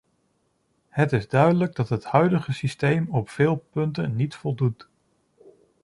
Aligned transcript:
Het 0.89 1.11
is 1.11 1.27
duidelijk 1.27 1.75
dat 1.75 1.89
het 1.89 2.03
huidige 2.05 2.53
systeem 2.53 3.07
op 3.09 3.29
veel 3.29 3.55
punten 3.71 4.15
niet 4.15 4.35
voldoet. 4.35 4.89